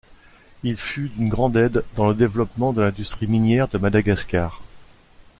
[0.63, 4.59] Il fut d'une grande aide dans le développement de l'industrie minière de Madagascar.